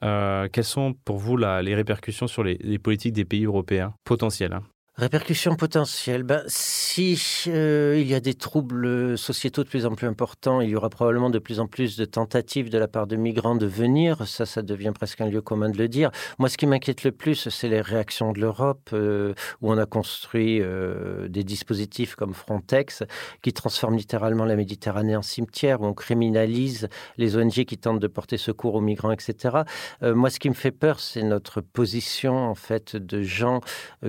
[0.00, 4.62] quelles sont pour vous les répercussions sur les, politiques des pays européens potentielles hein?
[4.98, 6.22] Répercussions potentielles.
[6.22, 10.70] Ben, si euh, il y a des troubles sociétaux de plus en plus importants, il
[10.70, 13.66] y aura probablement de plus en plus de tentatives de la part de migrants de
[13.66, 14.26] venir.
[14.26, 16.10] Ça, ça devient presque un lieu commun de le dire.
[16.38, 19.84] Moi, ce qui m'inquiète le plus, c'est les réactions de l'Europe, euh, où on a
[19.84, 23.02] construit euh, des dispositifs comme Frontex,
[23.42, 28.06] qui transforment littéralement la Méditerranée en cimetière, où on criminalise les ONG qui tentent de
[28.06, 29.58] porter secours aux migrants, etc.
[30.00, 33.60] moi, ce qui me fait peur, c'est notre position, en fait, de gens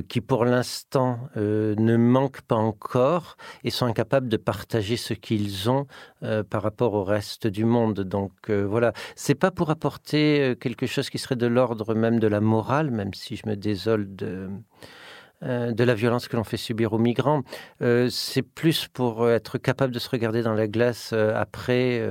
[0.08, 5.70] qui, pour l'instant, euh, ne manquent pas encore et sont incapables de partager ce qu'ils
[5.70, 5.88] ont
[6.24, 8.02] euh, par rapport au reste du monde.
[8.02, 12.28] Donc euh, voilà, c'est pas pour apporter quelque chose qui serait de l'ordre même de
[12.28, 14.50] la morale, même si je me désole de
[15.44, 17.44] de la violence que l'on fait subir aux migrants.
[18.10, 22.04] c'est plus pour être capable de se regarder dans la glace après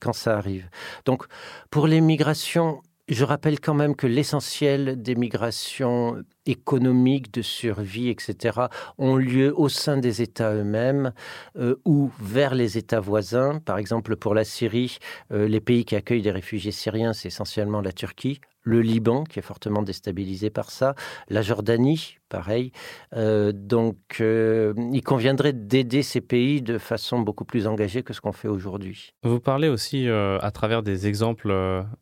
[0.00, 0.70] quand ça arrive.
[1.04, 1.26] Donc
[1.70, 8.66] pour les migrations, je rappelle quand même que l'essentiel des migrations économiques, de survie, etc.,
[8.98, 11.12] ont lieu au sein des États eux-mêmes
[11.56, 13.58] euh, ou vers les États voisins.
[13.58, 14.98] Par exemple, pour la Syrie,
[15.32, 19.38] euh, les pays qui accueillent des réfugiés syriens, c'est essentiellement la Turquie, le Liban, qui
[19.38, 20.94] est fortement déstabilisé par ça,
[21.28, 22.72] la Jordanie, pareil.
[23.14, 28.22] Euh, donc, euh, il conviendrait d'aider ces pays de façon beaucoup plus engagée que ce
[28.22, 29.12] qu'on fait aujourd'hui.
[29.22, 31.52] Vous parlez aussi, euh, à travers des exemples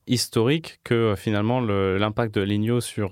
[0.07, 3.11] historiques, que finalement l'impact de l'IGNO sur,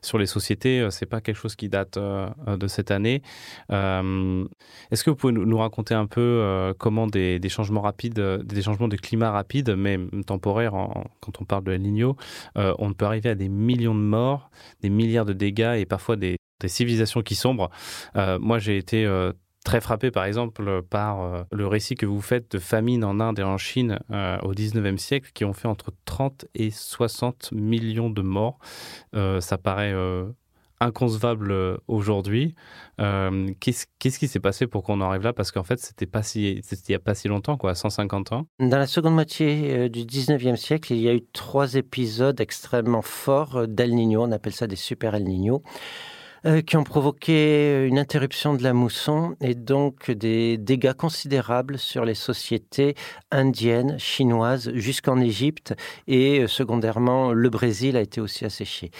[0.00, 3.22] sur les sociétés, c'est pas quelque chose qui date de cette année.
[3.70, 8.96] Est-ce que vous pouvez nous raconter un peu comment des, changements rapides, des changements de
[8.96, 10.74] climat rapides, mais temporaires,
[11.20, 12.16] quand on parle de l'IGNO,
[12.54, 14.50] on peut arriver à des millions de morts,
[14.82, 16.36] des milliards de dégâts et parfois des,
[16.66, 17.70] civilisations qui sombrent.
[18.16, 19.32] Euh, moi, j'ai été euh,
[19.64, 23.38] très frappé, par exemple, par euh, le récit que vous faites de famine en Inde
[23.38, 28.22] et en Chine au 19e siècle, qui ont fait entre 30 et 60 millions de
[28.22, 28.58] morts.
[29.12, 29.94] ça paraît
[30.80, 32.54] inconcevable aujourd'hui.
[32.98, 35.32] Qu'est-ce qui s'est passé pour qu'on en arrive là?
[35.32, 38.46] Parce qu'en fait, c'était si, il n'y a pas si longtemps, quoi, 150 ans.
[38.58, 43.66] Dans la seconde moitié du 19e siècle, il y a eu trois épisodes extrêmement forts
[43.66, 44.22] d'El Niño.
[44.22, 45.62] On appelle ça des super El Niño.
[46.46, 52.04] Euh, qui ont provoqué une interruption de la mousson et donc des dégâts considérables sur
[52.04, 52.96] les sociétés
[53.30, 55.74] indiennes, chinoises, jusqu'en Égypte
[56.06, 58.90] et euh, secondairement le Brésil a été aussi asséché.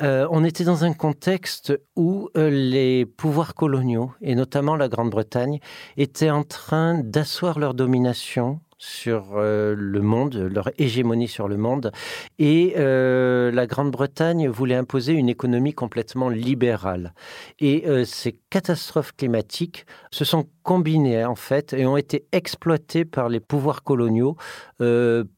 [0.00, 5.60] Euh, on était dans un contexte où les pouvoirs coloniaux et notamment la Grande-Bretagne
[5.98, 11.92] étaient en train d'asseoir leur domination sur euh, le monde, leur hégémonie sur le monde.
[12.38, 17.14] Et euh, la Grande-Bretagne voulait imposer une économie complètement libérale.
[17.58, 23.28] Et euh, ces catastrophes climatiques se sont combinées en fait et ont été exploitées par
[23.28, 24.36] les pouvoirs coloniaux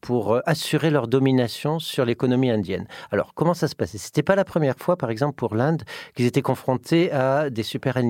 [0.01, 2.87] pour assurer leur domination sur l'économie indienne.
[3.11, 3.99] Alors comment ça se passait?
[3.99, 5.83] C'était pas la première fois, par exemple pour l'Inde,
[6.15, 8.09] qu'ils étaient confrontés à des super El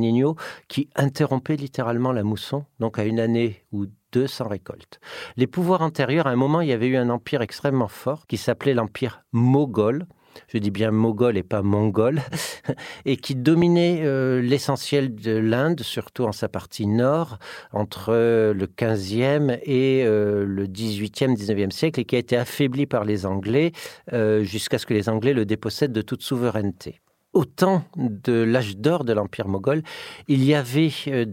[0.69, 3.85] qui interrompaient littéralement la mousson, donc à une année ou
[4.27, 4.99] sans récolte.
[5.37, 8.37] Les pouvoirs antérieurs, à un moment, il y avait eu un empire extrêmement fort qui
[8.37, 10.05] s'appelait l'empire moghol.
[10.47, 12.21] Je dis bien moghol et pas mongol,
[13.05, 17.39] et qui dominait euh, l'essentiel de l'Inde, surtout en sa partie nord,
[17.73, 18.13] entre
[18.53, 23.25] le 15e et euh, le 18e, 19e siècle, et qui a été affaibli par les
[23.25, 23.73] Anglais
[24.13, 27.01] euh, jusqu'à ce que les Anglais le dépossèdent de toute souveraineté
[27.33, 29.83] au temps de l'âge d'or de l'Empire moghol,
[30.27, 31.25] il y avait euh,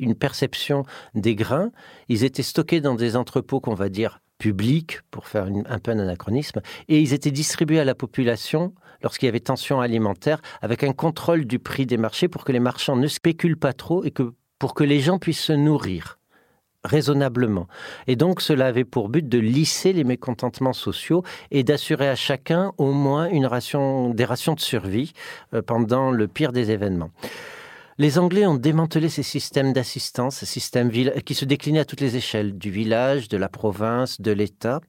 [0.00, 1.70] une perception des grains.
[2.08, 5.98] Ils étaient stockés dans des entrepôts qu'on va dire publics, pour faire un peu un
[5.98, 10.92] anachronisme, et ils étaient distribués à la population lorsqu'il y avait tension alimentaire, avec un
[10.92, 14.34] contrôle du prix des marchés pour que les marchands ne spéculent pas trop et que
[14.58, 16.18] pour que les gens puissent se nourrir
[16.86, 17.66] raisonnablement.
[18.06, 22.72] Et donc cela avait pour but de lisser les mécontentements sociaux et d'assurer à chacun
[22.78, 25.12] au moins une ration, des rations de survie
[25.54, 27.10] euh, pendant le pire des événements.
[27.98, 32.16] Les Anglais ont démantelé ces systèmes d'assistance, ces systèmes qui se déclinaient à toutes les
[32.16, 34.80] échelles, du village, de la province, de l'État.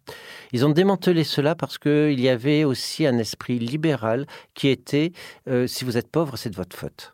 [0.51, 5.13] Ils ont démantelé cela parce qu'il y avait aussi un esprit libéral qui était
[5.47, 7.13] euh, si vous êtes pauvre, c'est de votre faute.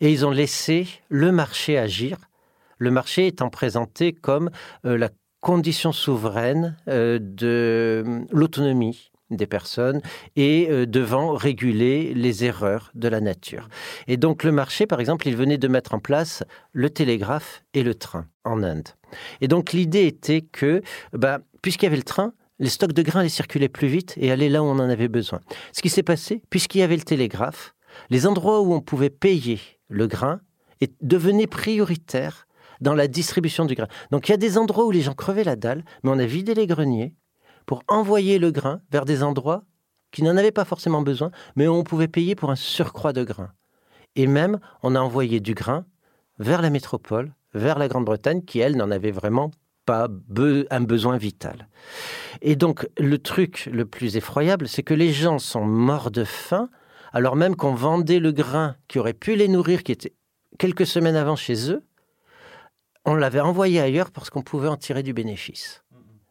[0.00, 2.16] Et ils ont laissé le marché agir
[2.82, 4.50] le marché étant présenté comme
[4.84, 5.08] euh, la
[5.40, 10.02] condition souveraine euh, de euh, l'autonomie des personnes
[10.36, 13.70] et devant réguler les erreurs de la nature.
[14.06, 17.82] Et donc le marché, par exemple, il venait de mettre en place le télégraphe et
[17.82, 18.90] le train en Inde.
[19.40, 20.82] Et donc l'idée était que,
[21.14, 24.30] bah, puisqu'il y avait le train, les stocks de grains allaient circuler plus vite et
[24.30, 25.40] aller là où on en avait besoin.
[25.72, 27.74] Ce qui s'est passé, puisqu'il y avait le télégraphe,
[28.10, 30.42] les endroits où on pouvait payer le grain
[31.00, 32.46] devenaient prioritaires
[32.82, 33.88] dans la distribution du grain.
[34.10, 36.26] Donc il y a des endroits où les gens crevaient la dalle, mais on a
[36.26, 37.14] vidé les greniers
[37.64, 39.64] pour envoyer le grain vers des endroits
[40.10, 43.24] qui n'en avaient pas forcément besoin, mais où on pouvait payer pour un surcroît de
[43.24, 43.52] grain.
[44.14, 45.86] Et même, on a envoyé du grain
[46.38, 49.50] vers la métropole, vers la Grande-Bretagne, qui, elle, n'en avait vraiment
[49.86, 50.08] pas
[50.70, 51.68] un besoin vital.
[52.42, 56.68] Et donc, le truc le plus effroyable, c'est que les gens sont morts de faim,
[57.12, 60.14] alors même qu'on vendait le grain qui aurait pu les nourrir, qui était
[60.58, 61.82] quelques semaines avant chez eux,
[63.12, 65.84] on l'avait envoyé ailleurs parce qu'on pouvait en tirer du bénéfice.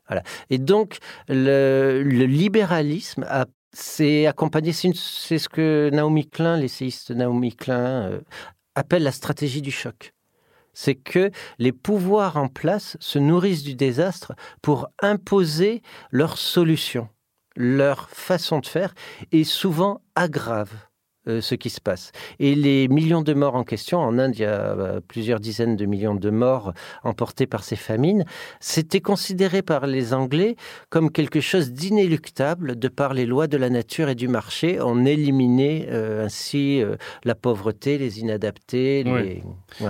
[0.08, 0.24] Voilà.
[0.50, 0.98] Et donc,
[1.30, 8.22] le, libéralisme a c'est accompagné, c'est ce que Naomi Klein, l'essayiste Naomi Klein, euh,
[8.76, 10.14] appelle la stratégie du choc.
[10.74, 17.08] C'est que les pouvoirs en place se nourrissent du désastre pour imposer leurs solutions,
[17.56, 18.94] leur façon de faire,
[19.32, 20.91] et souvent aggravent
[21.28, 22.12] ce qui se passe.
[22.40, 25.76] Et les millions de morts en question, en Inde, il y a euh, plusieurs dizaines
[25.76, 28.26] de millions de morts emportés par ces famines,
[28.60, 30.56] c'était considéré par les Anglais
[30.90, 34.80] comme quelque chose d'inéluctable de par les lois de la nature et du marché.
[34.82, 36.84] On éliminait euh, ainsi
[37.24, 39.42] la pauvreté, les inadaptés.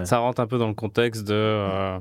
[0.04, 2.00] Ça rentre un peu dans le contexte de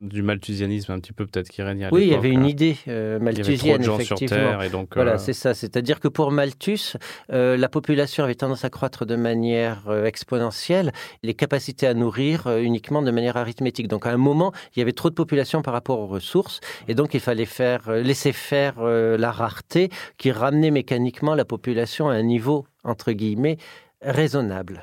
[0.00, 2.48] du malthusianisme un petit peu peut-être qui régnait à Oui, il y avait une hein.
[2.48, 5.18] idée euh, malthusienne, il y avait trop de gens sur Terre et donc voilà, euh,
[5.18, 5.54] c'est ça.
[5.54, 6.96] C'est-à-dire que pour Malthus,
[7.32, 13.02] euh, la population avait tendance à croître de manière exponentielle, les capacités à nourrir uniquement
[13.02, 13.88] de manière arithmétique.
[13.88, 16.94] Donc à un moment, il y avait trop de population par rapport aux ressources, et
[16.94, 22.22] donc il fallait faire laisser faire la rareté qui ramenait mécaniquement la population à un
[22.22, 23.58] niveau entre guillemets
[24.02, 24.82] raisonnable.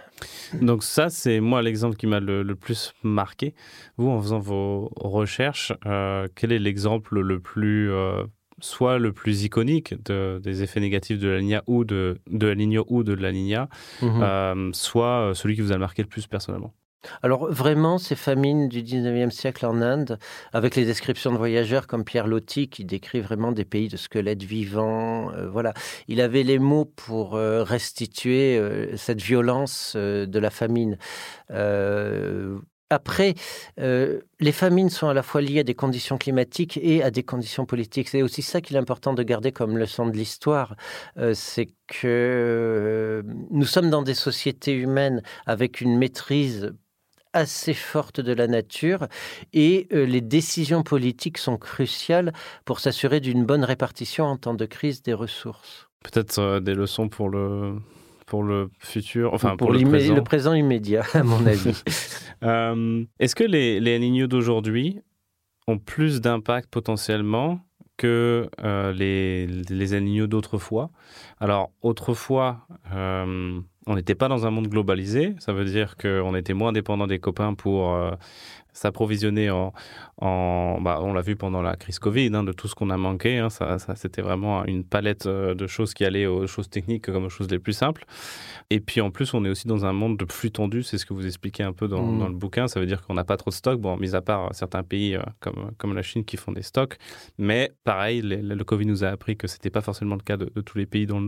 [0.62, 3.54] Donc ça, c'est moi l'exemple qui m'a le, plus marqué.
[3.98, 8.24] Vous, en faisant vos recherches, euh, quel est l'exemple le plus, euh,
[8.60, 13.04] soit le plus iconique des effets négatifs de la Nina ou de, de la ou
[13.04, 13.70] de la Nina,
[14.02, 14.22] mhm.
[14.22, 16.74] euh, soit celui qui vous a marqué le plus personnellement?
[17.22, 20.18] Alors vraiment, ces famines du 19e siècle en Inde,
[20.54, 24.44] avec les descriptions de voyageurs comme Pierre Loti, qui décrit vraiment des pays de squelettes
[24.44, 25.74] vivants, euh, voilà,
[26.08, 30.98] il avait les mots pour euh, restituer euh, cette violence de la famine.
[32.90, 33.34] Après,
[33.78, 37.66] les famines sont à la fois liées à des conditions climatiques et à des conditions
[37.66, 38.10] politiques.
[38.10, 40.76] C'est aussi ça qu'il est important de garder comme leçon de l'histoire.
[41.34, 46.74] c'est que nous sommes dans des sociétés humaines avec une maîtrise
[47.34, 49.08] assez forte de la nature
[49.54, 52.34] et euh, les décisions politiques sont cruciales
[52.66, 55.90] pour s'assurer d'une bonne répartition en temps de crise des ressources.
[56.04, 57.76] Peut-être euh, des leçons pour le,
[58.26, 60.16] pour le futur, enfin pour, le, présent.
[60.16, 61.82] le présent immédiat, à mon avis.
[62.44, 65.00] Euh, est-ce que les, les d'aujourd'hui
[65.66, 67.62] ont plus d'impact potentiellement
[67.96, 70.90] que euh, les, les d'autrefois?
[71.44, 75.36] Alors, autrefois, euh, on n'était pas dans un monde globalisé.
[75.40, 78.12] Ça veut dire qu'on était moins dépendant des copains pour euh,
[78.72, 79.74] s'approvisionner en,
[80.18, 82.98] en bah, on l'a vu pendant la crise Covid, hein, de tout ce qu'on a
[82.98, 83.38] manqué.
[83.40, 87.06] Hein, ça, ça c'était vraiment une palette euh, de choses qui allaient aux choses techniques
[87.12, 88.06] comme aux choses les plus simples.
[88.70, 90.82] Et puis en plus, on est aussi dans un monde de flux tendu.
[90.82, 92.20] C'est ce que vous expliquez un peu dans, Mm.
[92.20, 92.68] dans le bouquin.
[92.70, 95.16] Ça veut dire qu'on n'a pas trop de stocks, bon, mis à part certains pays
[95.16, 96.98] euh, comme, comme la Chine qui font des stocks.
[97.38, 100.50] Mais pareil, les- le Covid nous a appris que c'était pas forcément le cas de,
[100.56, 101.26] de tous les pays dont le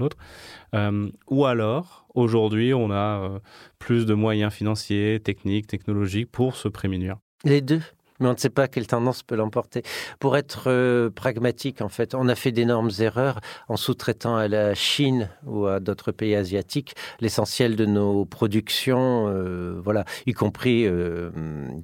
[0.74, 3.40] Euh, ou alors, aujourd'hui, on a euh,
[3.80, 7.18] plus de moyens financiers, techniques, technologiques pour se prémunir.
[7.44, 7.82] Les deux?
[8.20, 9.84] Mais on ne sait pas quelle tendance peut l'emporter.
[10.20, 14.74] Pour être euh, pragmatique, en fait, on a fait d'énormes erreurs en sous-traitant à la
[14.74, 21.30] Chine ou à d'autres pays asiatiques l'essentiel de nos productions, euh, voilà, y compris, euh,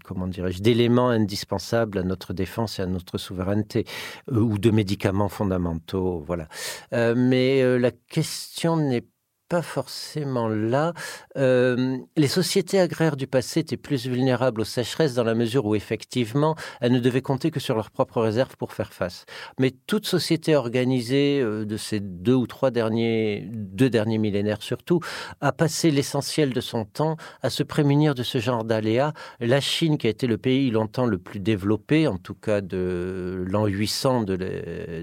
[0.06, 3.86] comment dirais-je, d'éléments indispensables à notre défense et à notre souveraineté,
[4.32, 6.48] ou de médicaments fondamentaux, voilà.
[6.92, 9.06] Mais la question n'est
[9.52, 10.94] pas forcément là.
[11.36, 15.76] Euh, les sociétés agraires du passé étaient plus vulnérables aux sécheresses dans la mesure où
[15.76, 19.26] effectivement elles ne devaient compter que sur leurs propres réserves pour faire face.
[19.60, 25.02] Mais toute société organisée euh, de ces deux ou trois derniers, deux derniers millénaires surtout,
[25.42, 29.12] a passé l'essentiel de son temps à se prémunir de ce genre d'aléas.
[29.42, 33.44] La Chine, qui a été le pays longtemps le plus développé, en tout cas de
[33.50, 34.38] l'an 800 de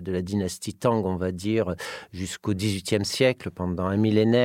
[0.00, 1.74] de la dynastie Tang, on va dire,
[2.12, 4.37] jusqu'au XVIIIe siècle, pendant un millénaire,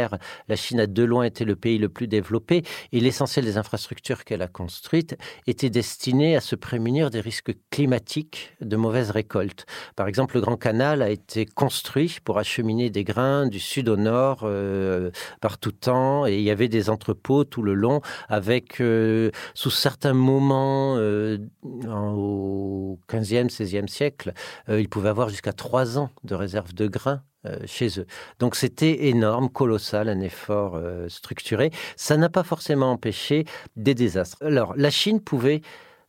[0.48, 4.24] la Chine a de loin été le pays le plus développé et l'essentiel des infrastructures
[4.24, 9.66] qu'elle a construites était destiné à se prémunir des risques climatiques de mauvaises récoltes.
[9.96, 13.98] Par exemple, le Grand Canal a été construit pour acheminer des grains du sud au
[13.98, 18.82] nord euh, par tout temps et il y avait des entrepôts tout le long avec,
[18.82, 24.34] euh, sous certains moments, euh, au 15e, 16e siècle,
[24.70, 27.22] ils pouvaient avoir jusqu'à trois ans de réserve de grains
[27.66, 28.06] chez eux.
[28.40, 31.72] Donc c'était énorme, colossal, un effort euh, structuré.
[31.96, 34.38] Ça n'a pas forcément empêché des désastres.
[34.42, 35.62] Alors la Chine pouvait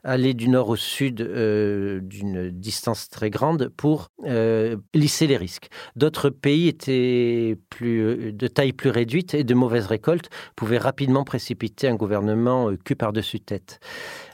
[0.05, 5.69] aller du nord au sud euh, d'une distance très grande pour euh, lisser les risques.
[5.97, 11.89] D'autres pays étaient euh, de taille plus réduite et de mauvaises récoltes pouvaient rapidement précipiter
[11.89, 13.81] un gouvernement euh, cul par-dessus tête.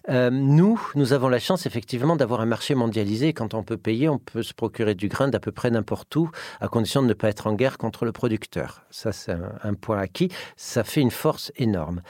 [0.08, 3.32] Euh, nous, nous avons la chance effectivement d'avoir un marché mondialisé.
[3.32, 6.30] Quand on peut payer, on peut se procurer du grain d'à peu près n'importe où,
[6.60, 8.84] à condition de ne pas être en guerre contre le producteur.
[8.90, 10.30] Ça, c'est un, un point acquis.
[10.56, 12.02] Ça fait une force énorme.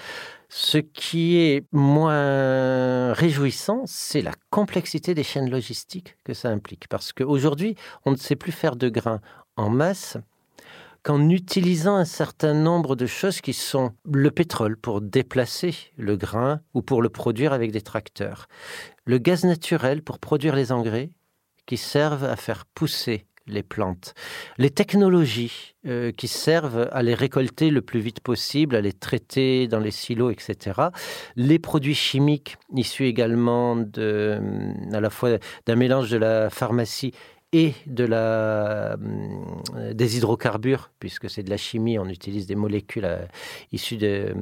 [0.48, 6.88] Ce qui est moins réjouissant, c'est la complexité des chaînes logistiques que ça implique.
[6.88, 9.20] Parce qu'aujourd'hui, on ne sait plus faire de grains
[9.56, 10.16] en masse
[11.02, 16.60] qu'en utilisant un certain nombre de choses qui sont le pétrole pour déplacer le grain
[16.74, 18.46] ou pour le produire avec des tracteurs,
[19.04, 21.10] le gaz naturel pour produire les engrais
[21.66, 24.14] qui servent à faire pousser les plantes,
[24.58, 29.66] les technologies euh, qui servent à les récolter le plus vite possible, à les traiter
[29.66, 30.80] dans les silos, etc.
[31.36, 37.12] Les produits chimiques issus également à la fois d'un mélange de la pharmacie
[37.52, 38.96] et euh,
[39.92, 43.26] des hydrocarbures, puisque c'est de la chimie, on utilise des molécules euh,
[43.72, 44.34] issues de,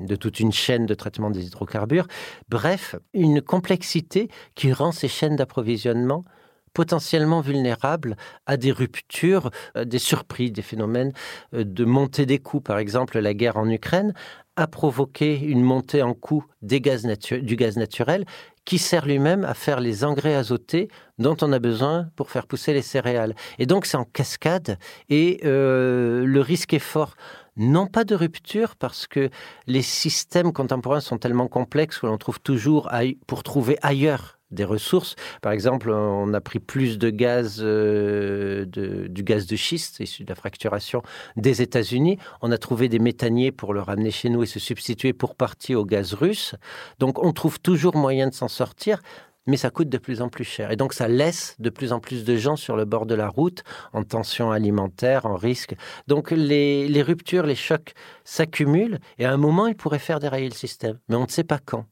[0.00, 2.06] de toute une chaîne de traitement des hydrocarbures.
[2.50, 6.24] Bref, une complexité qui rend ces chaînes d'approvisionnement
[6.72, 11.12] potentiellement vulnérables à des ruptures, à des surprises, des phénomènes
[11.54, 12.60] euh, de montée des coûts.
[12.60, 14.14] Par exemple, la guerre en Ukraine
[14.56, 18.26] a provoqué une montée en coût du gaz naturel
[18.64, 22.72] qui sert lui-même à faire les engrais azotés dont on a besoin pour faire pousser
[22.72, 23.34] les céréales.
[23.58, 27.14] Et donc c'est en cascade et euh, le risque est fort.
[27.56, 29.30] Non pas de rupture parce que
[29.66, 32.90] les systèmes contemporains sont tellement complexes que l'on trouve toujours
[33.26, 35.16] pour trouver ailleurs des ressources.
[35.40, 40.24] Par exemple, on a pris plus de gaz, euh, de- du gaz de schiste issu
[40.24, 41.02] de la fracturation
[41.36, 42.18] des États-Unis.
[42.40, 45.74] On a trouvé des méthaniers pour le ramener chez nous et se substituer pour partie
[45.74, 46.54] au gaz russe.
[46.98, 49.00] Donc on trouve toujours moyen de s'en sortir.
[49.48, 50.70] Mais ça coûte de plus en plus cher.
[50.70, 53.28] Et donc, ça laisse de plus en plus de gens sur le bord de la
[53.28, 55.74] route, en tension alimentaire, en risque.
[56.06, 59.00] Donc, les, les ruptures, les chocs s'accumulent.
[59.18, 61.00] Et à un moment, ils pourraient faire dérailler le système.
[61.08, 61.86] Mais on ne sait pas quand.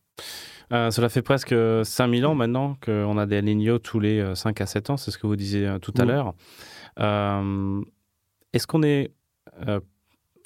[0.73, 1.55] Euh, cela fait presque
[1.85, 5.11] 5000 ans maintenant qu'on a des Niño tous les euh, 5 à 7 ans, c'est
[5.11, 6.09] ce que vous disiez euh, tout à Mm.
[6.09, 6.35] l'heure.
[7.01, 7.81] Euh,
[8.53, 9.13] est-ce qu'on est
[9.67, 9.81] euh,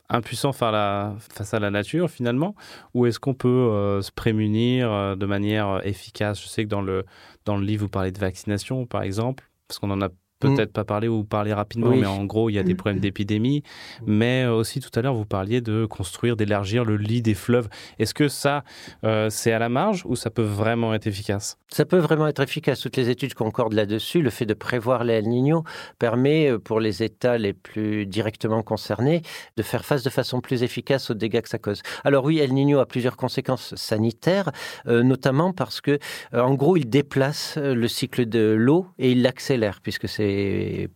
[0.08, 2.54] impuissant face à, la, face à la nature finalement
[2.94, 6.42] Ou est-ce qu'on peut euh, se prémunir euh, de manière efficace?
[6.42, 7.04] Je sais que dans le,
[7.44, 10.08] dans le livre, vous parlez de vaccination par exemple, parce qu'on en a
[10.48, 11.98] peut-être pas parler ou parler rapidement, Oui.
[12.00, 13.62] mais en gros, il y a des problèmes d'épidémie.
[14.06, 17.68] Mais euh, aussi, tout à l'heure, vous parliez de construire, d'élargir le lit des fleuves.
[17.98, 18.64] Est-ce que ça,
[19.04, 21.56] euh, c'est à la marge ou ça peut vraiment être efficace?
[21.68, 22.80] Ça peut vraiment être efficace.
[22.80, 24.22] Toutes les études concordent là-dessus.
[24.22, 25.64] Le fait de prévoir les El Niño
[25.98, 29.22] permet, euh, pour les États les plus directement concernés,
[29.56, 31.82] de faire face de façon plus efficace aux dégâts que ça cause.
[32.04, 34.50] Alors oui, El Niño a plusieurs conséquences sanitaires,
[34.86, 35.98] euh, notamment parce que,
[36.34, 40.33] euh, en gros, il déplace le cycle de l'eau et il l'accélère puisque c'est,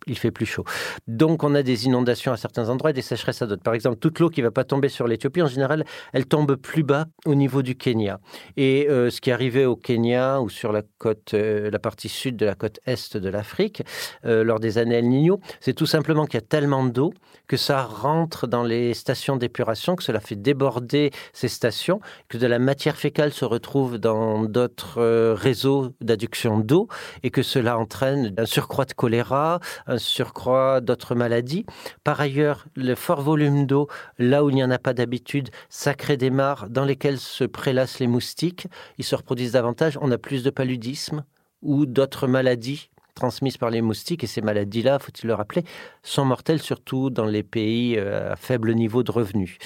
[0.07, 0.65] il fait plus chaud.
[1.07, 3.63] Donc, on a des inondations à certains endroits et des sécheresses à d'autres.
[3.63, 6.83] Par exemple, toute l'eau qui va pas tomber sur l'Éthiopie, en général, elle tombe plus
[6.83, 8.21] bas au niveau du Kenya.
[8.57, 12.37] Et euh, ce qui arrivait au Kenya ou sur la côte, euh, la partie sud
[12.37, 13.83] de la côte est de l'Afrique,
[14.25, 17.13] euh, lors des années El Niño, c'est tout simplement qu'il y a tellement d'eau
[17.47, 22.47] que ça rentre dans les stations d'épuration, que cela fait déborder ces stations, que de
[22.47, 26.89] la matière fécale se retrouve dans d'autres réseaux d'adduction d'eau
[27.23, 31.65] et que cela entraîne un surcroît de choléra, un surcroît d'autres maladies.
[32.05, 35.95] Par ailleurs, le fort volume d'eau, là où il n'y en a pas d'habitude, ça
[35.95, 38.67] crée des mares dans lesquelles se prélassent les moustiques.
[38.99, 39.99] Ils se reproduisent davantage.
[40.01, 41.25] On a plus de paludisme
[41.63, 44.25] ou d'autres maladies transmises par les moustiques.
[44.25, 45.65] Et ces maladies-là, faut-il le rappeler,
[46.03, 49.59] sont mortelles surtout dans les pays euh, à faible niveau de revenus.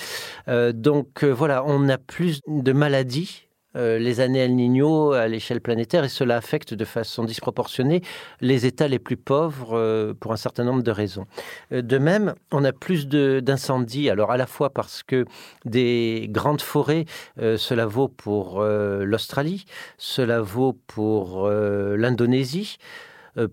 [0.48, 3.46] Euh, donc euh, voilà, on a plus de maladies.
[3.77, 8.03] Euh, les années El Niño à l'échelle planétaire et cela affecte de façon disproportionnée
[8.41, 11.27] les États les plus pauvres euh, pour un certain nombre de raisons.
[11.73, 15.25] Euh, De même, on a plus d'incendies, alors à la fois parce que
[15.64, 17.05] des grandes forêts,
[17.39, 19.64] cela vaut pour l'Australie,
[19.99, 22.77] cela vaut pour l'Indonésie,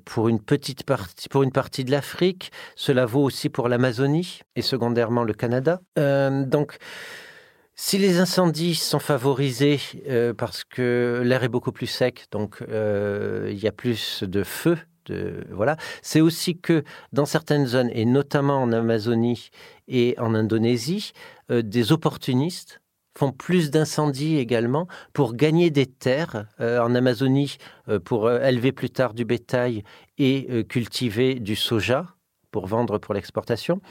[0.06, 4.62] pour une petite partie, pour une partie de l'Afrique, cela vaut aussi pour l'Amazonie et
[4.62, 5.82] secondairement le Canada.
[5.96, 6.78] Donc,
[7.82, 13.48] si les incendies sont favorisés euh, parce que l'air est beaucoup plus sec, donc euh,
[13.50, 14.78] il y a plus de feu,
[15.50, 19.50] voilà, c'est aussi que dans certaines zones, et notamment en Amazonie
[19.88, 21.14] et en Indonésie,
[21.52, 22.82] euh, des opportunistes
[23.18, 27.58] font plus d'incendies également pour gagner des terres en Amazonie
[28.06, 29.84] pour élever plus tard du bétail
[30.18, 32.06] et cultiver du soja
[32.52, 33.82] pour vendre pour l'exportation,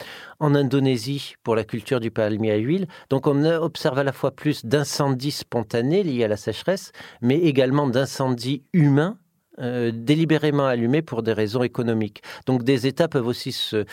[0.41, 2.87] en Indonésie pour la culture du palmier à huile.
[3.11, 6.93] Donc on observe à la fois plus d'incendies spontanés liés à la sécheresse,
[7.23, 9.19] mais également d'incendies humains
[9.61, 12.23] euh, délibérément allumés pour des raisons économiques.
[12.47, 13.87] Donc des États peuvent aussi se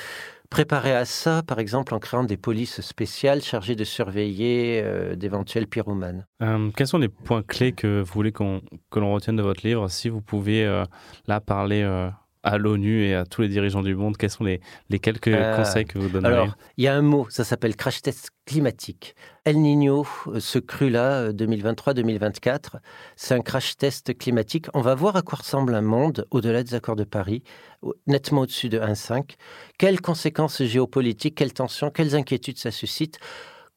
[0.52, 5.66] préparer à ça, par exemple en créant des polices spéciales chargées de surveiller euh, d'éventuels
[5.66, 6.28] pyromanes.
[6.44, 8.62] Euh, Quels sont les points clés que vous voulez qu'on
[8.92, 9.90] que l'on retienne de votre livre?
[9.90, 10.64] Si vous pouvez
[11.26, 11.84] là parler
[12.46, 15.58] à l'ONU et à tous les dirigeants du monde, quels sont les, les quelques Euh,
[15.58, 19.16] conseils que vous donneriez Alors, il y a un mot, ça s'appelle crash test climatique.
[19.44, 20.06] El Niño,
[20.40, 22.78] ce cru-là, euh, 2023-2024,
[23.16, 24.68] c'est un crash test climatique.
[24.74, 27.44] On va voir à quoi ressemble un monde au-delà des accords de Paris,
[28.08, 29.36] nettement au-dessus de 1,5.
[29.78, 33.20] Quelles conséquences géopolitiques, quelles tensions, quelles inquiétudes ça suscite?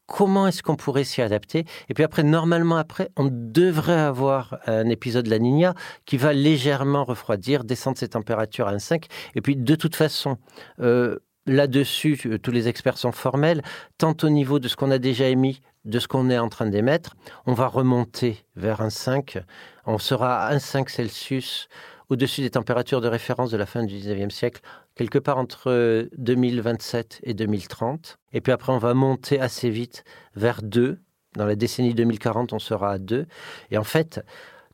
[0.08, 4.88] Comment est-ce qu'on pourrait s'y adapter Et puis après, normalement après, on devrait avoir un
[4.88, 5.74] épisode de la Niña
[6.06, 9.04] qui va légèrement refroidir, descendre ses températures à 1,5.
[9.34, 10.38] Et puis de toute façon,
[10.80, 13.60] euh, là-dessus, euh, tous les experts sont formels,
[13.98, 16.66] tant au niveau de ce qu'on a déjà émis, de ce qu'on est en train
[16.66, 17.14] d'émettre.
[17.44, 19.42] On va remonter vers 1,5.
[19.84, 21.68] On sera à 1,5 Celsius
[22.08, 24.62] au-dessus des températures de référence de la fin du 19e siècle,
[24.98, 28.18] quelque part entre euh, 2027 et 2030.
[28.32, 30.98] Et puis après, on va monter assez vite vers 2.
[31.36, 33.26] Dans la décennie 2040, on sera à 2.
[33.70, 34.20] Et en fait,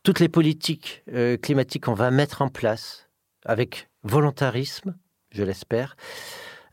[0.03, 3.09] toutes les politiques euh, climatiques qu'on va mettre en place
[3.45, 4.97] avec volontarisme,
[5.31, 5.97] je l'espère,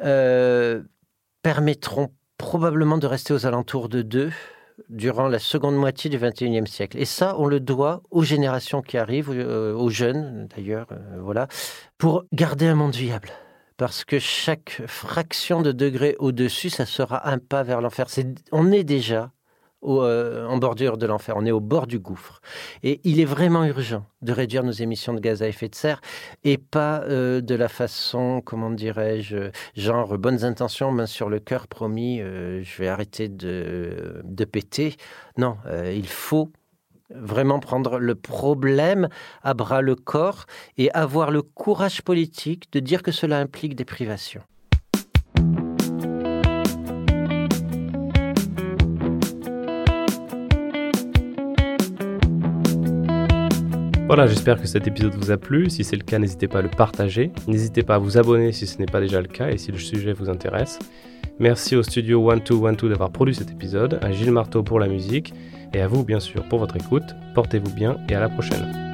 [0.01, 0.81] euh,
[1.43, 4.31] permettront probablement de rester aux alentours de 2
[4.89, 6.97] durant la seconde moitié du 21e siècle.
[6.99, 11.47] Et ça, on le doit aux générations qui arrivent, euh, aux jeunes d'ailleurs, euh, voilà,
[11.97, 13.29] pour garder un monde viable.
[13.77, 18.07] Parce que chaque fraction de degré au-dessus, ça sera un pas vers l'enfer.
[18.51, 19.31] On est déjà
[19.83, 22.41] euh, en bordure de l'enfer, on est au bord du gouffre.
[22.83, 26.01] Et il est vraiment urgent de réduire nos émissions de gaz à effet de serre
[26.43, 31.67] et pas euh, de la façon, comment dirais-je, genre bonnes intentions, main sur le cœur,
[31.67, 34.95] promis, euh, je vais arrêter de, de péter.
[35.37, 35.57] Non,
[35.91, 36.51] il faut
[37.09, 39.09] vraiment prendre le problème
[39.41, 40.45] à bras le corps
[40.77, 44.43] et avoir le courage politique de dire que cela implique des privations.
[54.11, 55.69] Voilà, j'espère que cet épisode vous a plu.
[55.69, 57.31] Si c'est le cas, n'hésitez pas à le partager.
[57.47, 59.77] N'hésitez pas à vous abonner si ce n'est pas déjà le cas et si le
[59.77, 60.79] sujet vous intéresse.
[61.39, 65.33] Merci au studio 1212 d'avoir produit cet épisode, à Gilles Marteau pour la musique
[65.73, 67.15] et à vous bien sûr pour votre écoute.
[67.35, 68.90] Portez-vous bien et à la prochaine.